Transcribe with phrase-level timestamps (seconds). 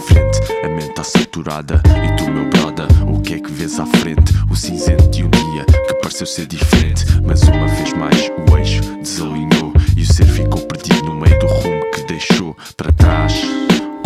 [0.00, 0.40] frente.
[0.64, 4.32] A mente tá saturada e tu, meu brother, o que é que vês à frente?
[4.50, 8.82] O cinzento de um dia que pareceu ser diferente, mas uma vez mais o eixo
[9.02, 13.34] desalinhou e o ser ficou perdido no meio do rumo que deixou para trás.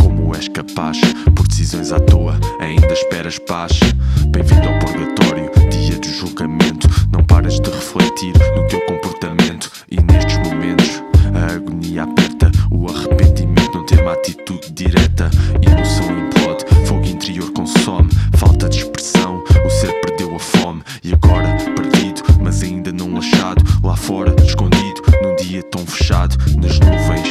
[0.00, 0.98] Como és capaz,
[1.34, 3.79] por decisões à toa, ainda esperas paz.
[4.29, 6.89] Bem-vindo ao purgatório, dia do julgamento.
[7.11, 9.14] Não paras de refletir no teu comportamento
[14.24, 15.30] atitude direta.
[15.60, 19.44] Emoção implode, fogo interior consome, falta de expressão.
[19.64, 23.62] O ser perdeu a fome e agora perdido, mas ainda não achado.
[23.82, 27.28] Lá fora, escondido, num dia tão fechado, nas nuvens,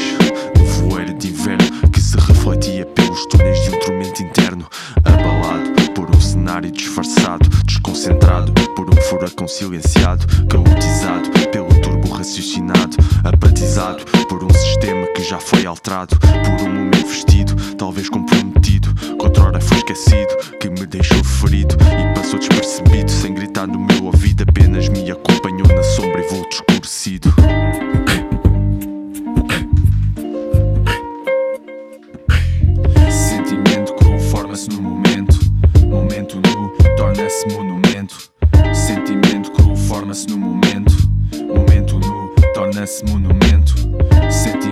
[0.56, 4.68] no voeiro de inverno que se refletia pelos túneis de um tormento interno,
[5.04, 11.03] abalado por um cenário disfarçado, desconcentrado por um furacão silenciado, caotizado
[15.74, 21.76] alterado, por um momento vestido, talvez comprometido, que outrora foi esquecido, que me deixou ferido
[21.76, 26.60] e passou despercebido, sem gritar no meu ouvido, apenas me acompanhou na sombra e voltou
[26.70, 27.34] escurecido.
[33.10, 35.40] Sentimento cru forma-se no momento.
[35.88, 38.32] Momento nu torna-se monumento.
[38.74, 40.94] Sentimento cru forma-se no momento.
[41.48, 43.74] Momento nu torna-se monumento.
[44.30, 44.63] Sentimento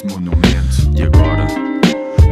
[0.00, 0.90] torna-se monumento.
[0.96, 1.46] E agora?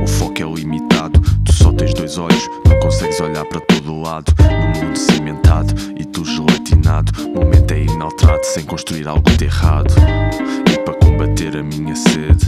[0.03, 4.33] O foco é limitado, tu só tens dois olhos, não consegues olhar para todo lado.
[4.39, 9.93] No mundo cimentado e tu gelatinado, o momento é inalterado sem construir algo de errado.
[10.73, 12.47] E para combater a minha sede,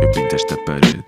[0.00, 1.04] eu pinto esta parede.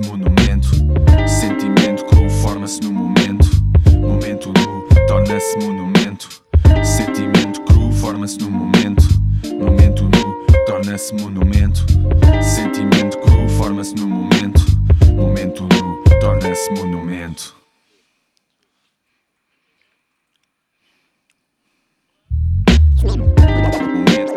[0.00, 0.68] Monumento.
[1.26, 3.48] Sentimento cru forma-se no momento.
[4.00, 6.28] Momento nu torna-se monumento.
[6.84, 9.04] Sentimento cru forma-se no momento.
[9.58, 11.84] Momento nu torna-se monumento.
[12.42, 14.60] Sentimento cru forma-se no momento.
[15.16, 17.54] Momento nu torna-se monumento.
[23.04, 24.31] Momento,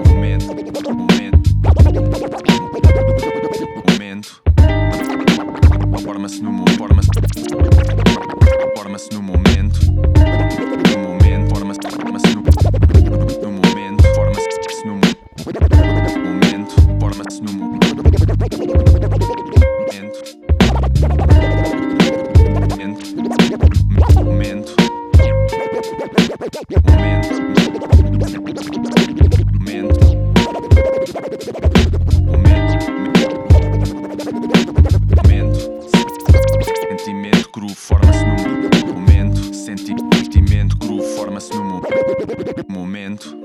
[42.67, 43.44] momento.